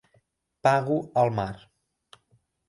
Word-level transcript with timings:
Pago 0.67 0.97
al 1.25 1.31
mar. 1.41 1.53